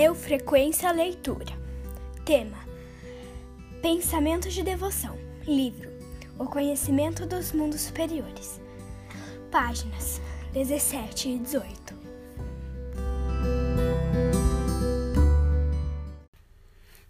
[0.00, 1.52] Eu frequência a leitura.
[2.24, 2.56] Tema:
[3.82, 5.18] Pensamentos de devoção.
[5.44, 5.90] Livro:
[6.38, 8.60] O conhecimento dos mundos superiores.
[9.50, 10.20] Páginas
[10.52, 11.94] 17 e 18.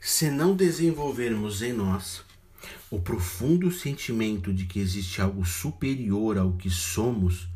[0.00, 2.24] Se não desenvolvermos em nós
[2.90, 7.50] o profundo sentimento de que existe algo superior ao que somos,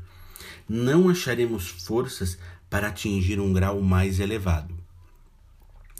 [0.68, 2.36] não acharemos forças
[2.68, 4.81] para atingir um grau mais elevado.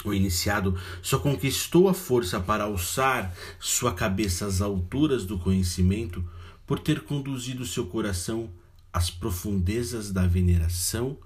[0.05, 6.25] O iniciado só conquistou a força para alçar sua cabeça às alturas do conhecimento
[6.66, 8.51] por ter conduzido seu coração
[8.92, 11.16] às profundezas da veneração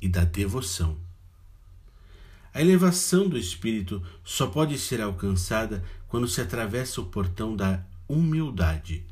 [0.00, 0.96] e da devoção.
[2.52, 9.04] A elevação do espírito só pode ser alcançada quando se atravessa o portão da humildade.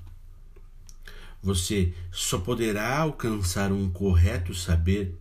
[1.43, 5.15] Você só poderá alcançar um correto saber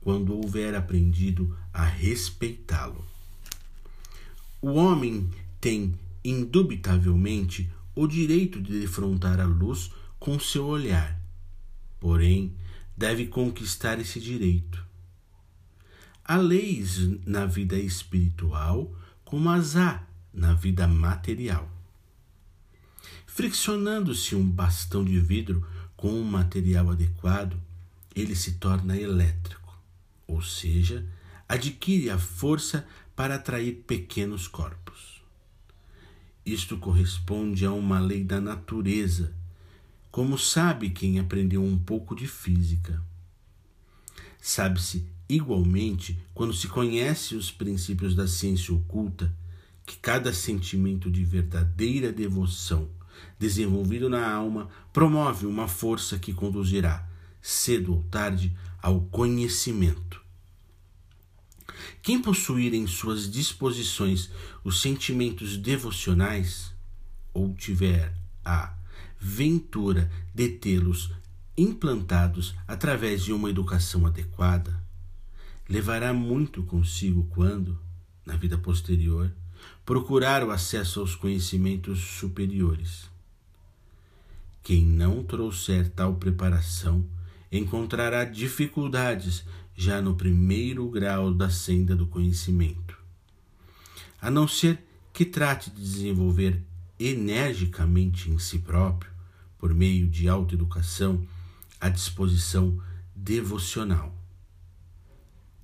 [0.00, 3.09] quando houver aprendido a respeitá-lo.
[4.62, 5.30] O homem
[5.60, 11.18] tem, indubitavelmente, o direito de defrontar a luz com seu olhar,
[11.98, 12.54] porém,
[12.94, 14.84] deve conquistar esse direito.
[16.22, 18.94] Há leis na vida espiritual,
[19.24, 21.68] como as há na vida material.
[23.26, 25.66] Friccionando-se um bastão de vidro
[25.96, 27.56] com um material adequado,
[28.14, 29.78] ele se torna elétrico,
[30.26, 31.06] ou seja,
[31.48, 32.86] adquire a força
[33.20, 35.22] para atrair pequenos corpos.
[36.42, 39.34] Isto corresponde a uma lei da natureza,
[40.10, 42.98] como sabe quem aprendeu um pouco de física.
[44.40, 49.30] Sabe-se igualmente quando se conhece os princípios da ciência oculta
[49.84, 52.88] que cada sentimento de verdadeira devoção
[53.38, 57.06] desenvolvido na alma promove uma força que conduzirá,
[57.42, 60.10] cedo ou tarde, ao conhecimento
[62.10, 64.30] quem possuir em suas disposições
[64.64, 66.74] os sentimentos devocionais,
[67.32, 68.12] ou tiver
[68.44, 68.74] a
[69.16, 71.12] ventura de tê-los
[71.56, 74.82] implantados através de uma educação adequada,
[75.68, 77.78] levará muito consigo quando,
[78.26, 79.32] na vida posterior,
[79.86, 83.08] procurar o acesso aos conhecimentos superiores.
[84.64, 87.06] Quem não trouxer tal preparação
[87.52, 89.44] encontrará dificuldades
[89.80, 92.98] já no primeiro grau da senda do conhecimento.
[94.20, 94.78] A não ser
[95.10, 96.62] que trate de desenvolver
[96.98, 99.10] energicamente em si próprio,
[99.56, 101.26] por meio de autoeducação,
[101.80, 102.78] a disposição
[103.16, 104.14] devocional.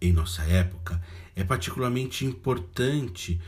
[0.00, 0.98] Em nossa época,
[1.34, 3.38] é particularmente importante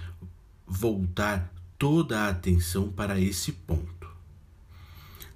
[0.66, 4.06] voltar toda a atenção para esse ponto.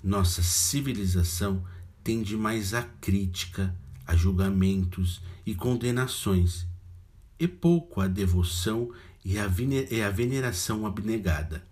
[0.05, 1.65] Nossa civilização
[2.05, 3.75] tende mais à crítica,
[4.07, 6.67] a julgamentos e condenações,
[7.39, 8.93] e pouco à devoção
[9.25, 11.65] e à veneração abnegada.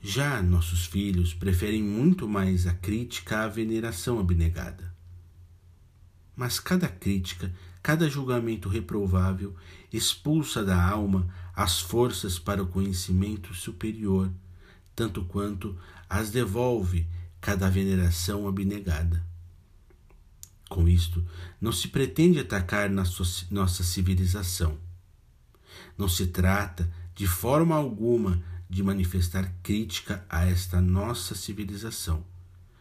[0.00, 4.94] Já nossos filhos preferem muito mais a crítica à veneração abnegada.
[6.36, 9.56] Mas cada crítica, cada julgamento reprovável
[9.92, 14.30] expulsa da alma as forças para o conhecimento superior,
[14.94, 15.76] tanto quanto
[16.08, 17.08] as devolve
[17.40, 19.26] cada veneração abnegada.
[20.68, 21.24] Com isto,
[21.60, 24.78] não se pretende atacar nossa civilização.
[25.96, 32.22] Não se trata, de forma alguma, de manifestar crítica a esta nossa civilização,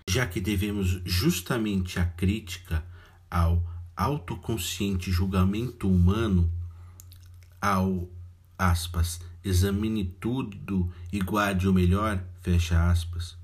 [0.08, 2.84] já que devemos justamente a crítica
[3.32, 3.64] ao
[3.96, 6.52] autoconsciente julgamento humano,
[7.62, 8.10] ao
[8.58, 13.37] aspas, examine tudo e guarde o melhor, fecha aspas,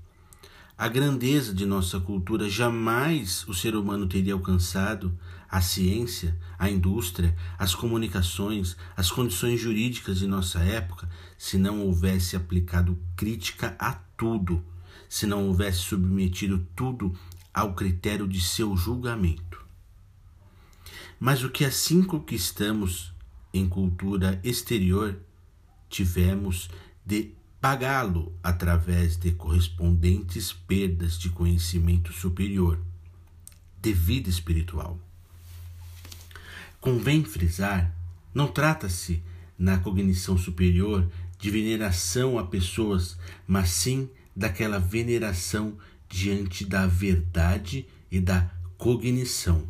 [0.76, 5.16] a grandeza de nossa cultura jamais o ser humano teria alcançado
[5.48, 11.08] a ciência, a indústria, as comunicações, as condições jurídicas de nossa época
[11.38, 14.64] se não houvesse aplicado crítica a tudo,
[15.08, 17.16] se não houvesse submetido tudo
[17.52, 19.64] ao critério de seu julgamento.
[21.20, 23.14] Mas o que assim conquistamos
[23.52, 25.16] em cultura exterior,
[25.88, 26.68] tivemos
[27.06, 27.32] de
[27.64, 32.78] pagá-lo através de correspondentes perdas de conhecimento superior,
[33.80, 35.00] de vida espiritual.
[36.78, 37.90] Convém frisar,
[38.34, 39.22] não trata-se
[39.58, 43.16] na cognição superior de veneração a pessoas,
[43.48, 48.42] mas sim daquela veneração diante da verdade e da
[48.76, 49.66] cognição.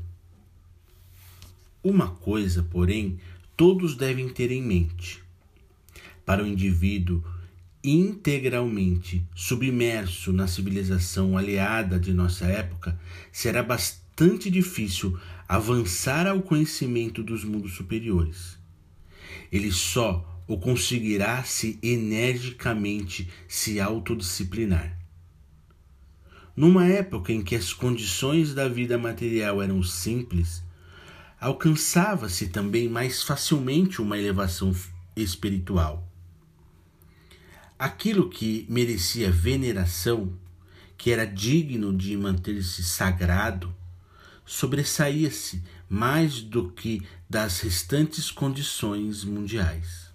[1.81, 3.20] Uma coisa, porém,
[3.56, 5.23] todos devem ter em mente.
[6.26, 7.23] Para o indivíduo
[7.84, 12.98] integralmente submerso na civilização aliada de nossa época,
[13.31, 18.58] será bastante difícil avançar ao conhecimento dos mundos superiores.
[19.52, 24.98] ele só o conseguirá se energicamente se autodisciplinar.
[26.56, 30.62] Numa época em que as condições da vida material eram simples,
[31.40, 34.75] alcançava-se também mais facilmente uma elevação
[35.16, 36.08] espiritual.
[37.84, 40.32] Aquilo que merecia veneração,
[40.96, 43.76] que era digno de manter-se sagrado,
[44.46, 50.10] sobressaía-se mais do que das restantes condições mundiais.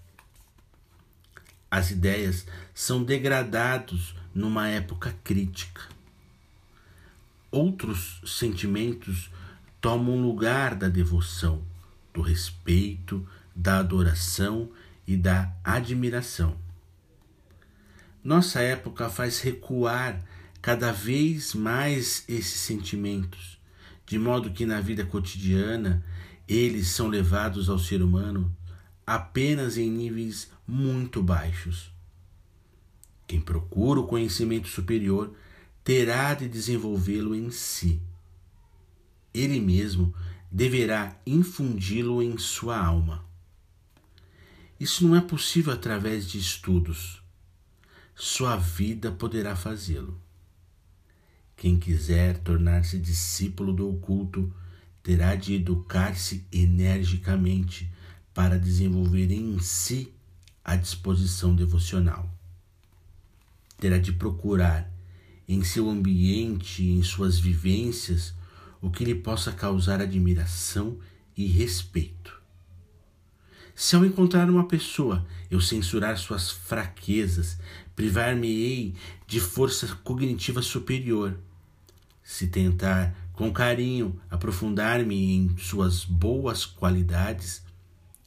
[1.69, 5.83] As ideias são degradados numa época crítica.
[7.51, 9.29] Outros sentimentos
[9.79, 11.63] tomam lugar da devoção,
[12.11, 13.23] do respeito,
[13.55, 14.71] da adoração
[15.05, 16.67] e da admiração.
[18.29, 20.23] Nossa época faz recuar
[20.61, 23.59] cada vez mais esses sentimentos,
[24.05, 26.05] de modo que na vida cotidiana
[26.47, 28.55] eles são levados ao ser humano
[29.03, 31.91] apenas em níveis muito baixos.
[33.25, 35.33] Quem procura o conhecimento superior
[35.83, 37.99] terá de desenvolvê-lo em si.
[39.33, 40.13] Ele mesmo
[40.51, 43.25] deverá infundi-lo em sua alma.
[44.79, 47.18] Isso não é possível através de estudos.
[48.21, 50.19] Sua vida poderá fazê-lo.
[51.55, 54.53] Quem quiser tornar-se discípulo do oculto
[55.01, 57.89] terá de educar-se energicamente
[58.33, 60.13] para desenvolver em si
[60.65, 62.29] a disposição devocional.
[63.77, 64.91] Terá de procurar
[65.47, 68.33] em seu ambiente, em suas vivências,
[68.81, 70.99] o que lhe possa causar admiração
[71.37, 72.38] e respeito.
[73.79, 77.57] Se ao encontrar uma pessoa eu censurar suas fraquezas,
[77.95, 78.93] privar-me-ei
[79.25, 81.39] de força cognitiva superior
[82.21, 87.63] se tentar com carinho aprofundar-me em suas boas qualidades,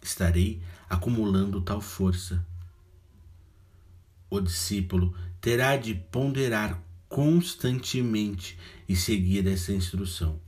[0.00, 2.42] estarei acumulando tal força.
[4.30, 8.58] O discípulo terá de ponderar constantemente
[8.88, 10.40] e seguir essa instrução.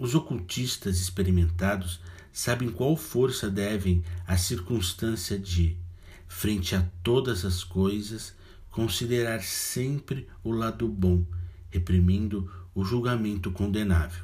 [0.00, 2.00] Os ocultistas experimentados
[2.36, 5.74] sabem qual força devem à circunstância de,
[6.28, 8.34] frente a todas as coisas,
[8.70, 11.24] considerar sempre o lado bom
[11.70, 14.22] reprimindo o julgamento condenável.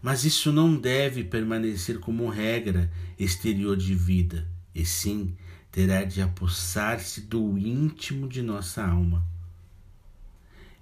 [0.00, 5.36] Mas isso não deve permanecer como regra exterior de vida, e sim
[5.70, 9.22] terá de apossar-se do íntimo de nossa alma.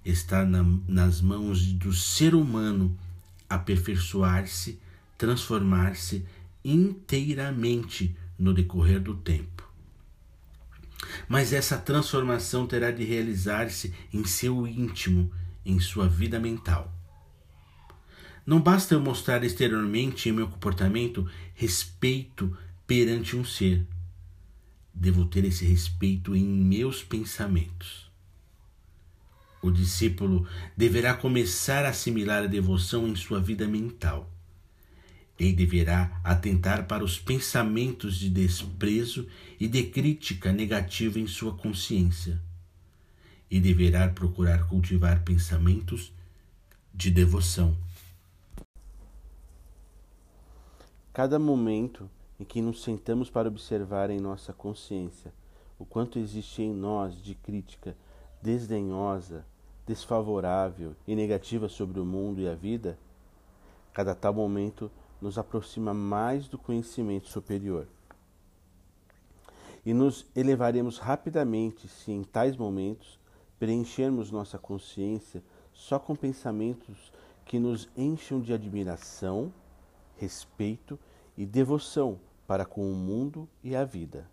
[0.05, 2.97] Está na, nas mãos do ser humano
[3.49, 4.79] aperfeiçoar-se,
[5.19, 6.25] transformar-se
[6.65, 9.59] inteiramente no decorrer do tempo
[11.27, 15.31] mas essa transformação terá de realizar-se em seu íntimo,
[15.65, 16.93] em sua vida mental.
[18.45, 22.55] Não basta eu mostrar exteriormente em meu comportamento respeito
[22.87, 23.85] perante um ser.
[24.93, 28.09] Devo ter esse respeito em meus pensamentos.
[29.61, 34.31] O discípulo deverá começar a assimilar a devoção em sua vida mental
[35.39, 39.25] ele deverá atentar para os pensamentos de desprezo
[39.59, 42.41] e de crítica negativa em sua consciência.
[43.49, 46.13] E deverá procurar cultivar pensamentos
[46.93, 47.75] de devoção.
[51.13, 52.09] Cada momento
[52.39, 55.33] em que nos sentamos para observar em nossa consciência
[55.79, 57.95] o quanto existe em nós de crítica
[58.41, 59.45] desdenhosa,
[59.87, 62.97] desfavorável e negativa sobre o mundo e a vida,
[63.93, 67.87] cada tal momento nos aproxima mais do conhecimento superior.
[69.85, 73.19] E nos elevaremos rapidamente se em tais momentos
[73.57, 77.11] preenchermos nossa consciência só com pensamentos
[77.45, 79.51] que nos encham de admiração,
[80.17, 80.99] respeito
[81.37, 84.29] e devoção para com o mundo e a vida.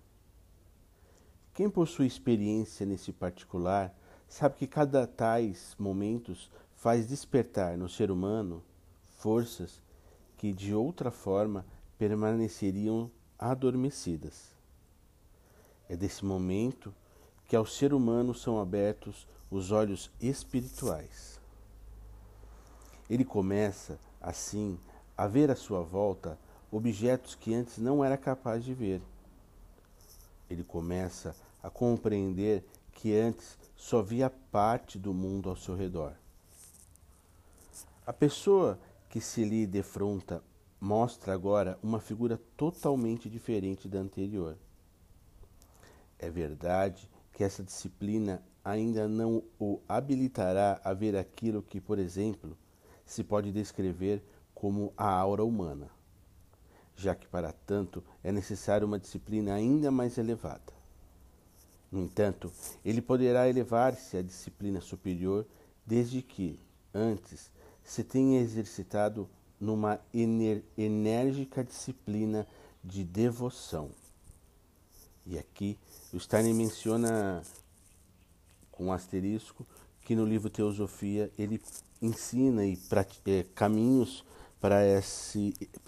[1.54, 3.94] Quem possui experiência nesse particular
[4.28, 8.62] sabe que cada tais momentos faz despertar no ser humano
[9.16, 9.80] forças
[10.36, 11.64] que de outra forma
[11.98, 14.54] permaneceriam adormecidas.
[15.88, 16.94] É desse momento
[17.46, 21.40] que ao ser humano são abertos os olhos espirituais.
[23.08, 24.78] Ele começa, assim,
[25.16, 26.38] a ver à sua volta
[26.70, 29.00] objetos que antes não era capaz de ver.
[30.50, 36.12] Ele começa a compreender que antes só via parte do mundo ao seu redor.
[38.06, 38.78] A pessoa
[39.08, 40.42] que se lhe defronta
[40.80, 44.56] mostra agora uma figura totalmente diferente da anterior.
[46.18, 52.56] É verdade que essa disciplina ainda não o habilitará a ver aquilo que, por exemplo,
[53.04, 54.22] se pode descrever
[54.54, 55.90] como a aura humana.
[56.96, 60.72] já que para tanto é necessária uma disciplina ainda mais elevada.
[61.92, 62.50] No entanto,
[62.84, 65.46] ele poderá elevar-se à disciplina superior
[65.84, 66.58] desde que,
[66.92, 67.50] antes,
[67.86, 69.28] se tenha exercitado
[69.58, 70.00] numa
[70.76, 72.46] enérgica disciplina
[72.84, 73.90] de devoção.
[75.24, 75.78] E aqui
[76.12, 77.42] o Steiner menciona
[78.70, 79.66] com um asterisco
[80.02, 81.62] que no livro Teosofia ele
[82.02, 82.78] ensina e
[83.26, 84.24] é, caminhos
[84.60, 84.82] para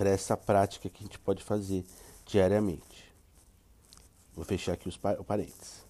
[0.09, 1.85] essa prática que a gente pode fazer
[2.25, 3.13] diariamente.
[4.35, 5.85] Vou fechar aqui os, parênteses.